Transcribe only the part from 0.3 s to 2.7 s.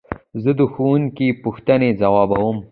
زه د ښوونکي پوښتنې ځوابوم.